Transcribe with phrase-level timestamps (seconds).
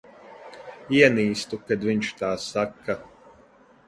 [0.99, 2.97] Ienīstu, kad viņš tā saka.